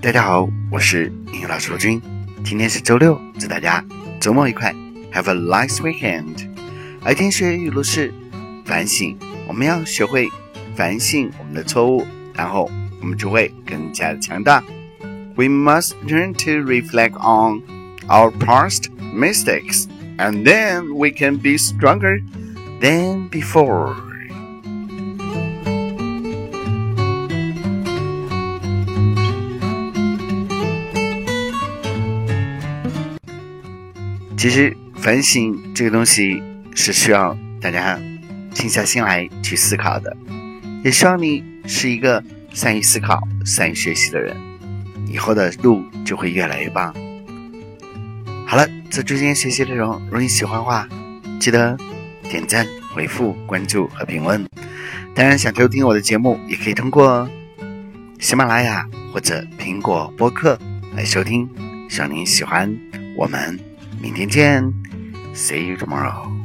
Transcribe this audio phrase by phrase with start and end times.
[0.00, 2.02] 大家好，我是英语老师罗军。
[2.44, 3.84] 今天是周六，祝大家
[4.20, 4.74] 周末愉快，
[5.12, 6.48] Have a nice weekend。
[7.04, 8.12] 而天学语录是
[8.64, 9.16] 反省，
[9.46, 10.28] 我们要学会
[10.74, 12.68] 反省我们的错误，然后
[13.00, 14.62] 我们就会更加的强大。
[15.36, 17.62] We must learn to reflect on
[18.08, 19.86] our past mistakes,
[20.18, 22.20] and then we can be stronger
[22.80, 23.94] than before.
[34.37, 36.41] 其实反省这个东西
[36.75, 37.99] 是需要大家
[38.53, 40.15] 静下心来去思考的，
[40.83, 42.23] 也希望你是一个
[42.53, 44.37] 善于思考、善于学习的人，
[45.07, 46.93] 以后的路就会越来越棒。
[48.45, 50.87] 好了，这今天学习内容，如果你喜欢的话，
[51.39, 51.75] 记得
[52.29, 54.45] 点赞、回复、关注和评论。
[55.15, 57.27] 当然，想收听我的节目，也可以通过
[58.19, 60.59] 喜马拉雅或者苹果播客
[60.95, 61.49] 来收听。
[61.89, 62.71] 希望您喜欢
[63.17, 63.76] 我们。
[63.99, 64.63] 明天见
[65.33, 66.36] ，See you tomorrow.